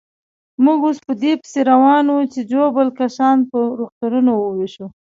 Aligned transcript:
موږ 0.63 0.79
اوس 0.85 0.97
په 1.07 1.13
دې 1.21 1.31
پسې 1.41 1.59
روان 1.71 2.05
وو 2.13 2.29
چې 2.33 2.39
ژوبل 2.51 2.87
کسان 2.99 3.37
پر 3.49 3.63
روغتونو 3.79 4.31
وېشو. 4.55 4.87